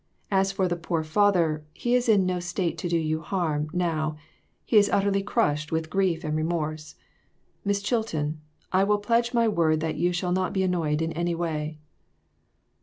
As 0.31 0.51
for 0.51 0.67
the 0.67 0.75
poor 0.75 1.03
father, 1.03 1.63
he 1.75 1.93
is 1.93 2.09
in 2.09 2.25
no 2.25 2.39
state 2.39 2.75
to 2.79 2.89
do 2.89 2.97
you 2.97 3.21
harm, 3.21 3.69
now; 3.71 4.17
he 4.65 4.77
is 4.77 4.89
utterly 4.89 5.21
crushed 5.21 5.71
with 5.71 5.91
grief 5.91 6.23
and 6.23 6.35
remorse. 6.35 6.95
Miss 7.63 7.83
Chilton, 7.83 8.41
I 8.71 8.83
will 8.83 8.97
pledge 8.97 9.31
my 9.31 9.47
word 9.47 9.79
that 9.81 9.97
you 9.97 10.11
shall 10.11 10.31
not 10.31 10.53
be 10.53 10.63
annoyed 10.63 11.03
in 11.03 11.11
any 11.13 11.35
way." 11.35 11.77